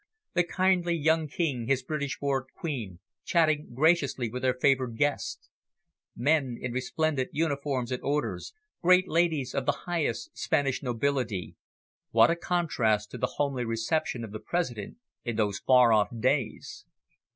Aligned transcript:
The 0.33 0.43
kindly 0.43 0.95
young 0.95 1.27
King, 1.27 1.67
his 1.67 1.83
British 1.83 2.17
born 2.17 2.45
Queen, 2.55 2.97
chatting 3.23 3.75
graciously 3.75 4.31
with 4.31 4.41
their 4.41 4.55
favoured 4.57 4.97
guests. 4.97 5.51
Men 6.15 6.57
in 6.59 6.71
resplendent 6.71 7.29
uniforms 7.33 7.91
and 7.91 8.01
orders, 8.01 8.51
great 8.81 9.07
ladies 9.07 9.53
of 9.53 9.67
the 9.67 9.81
highest 9.85 10.35
Spanish 10.35 10.81
nobility, 10.81 11.55
what 12.09 12.31
a 12.31 12.35
contrast 12.35 13.11
to 13.11 13.19
the 13.19 13.33
homely 13.37 13.63
reception 13.63 14.23
of 14.23 14.31
the 14.31 14.39
President 14.39 14.97
in 15.23 15.35
those 15.35 15.59
far 15.59 15.93
off 15.93 16.09
days! 16.19 16.83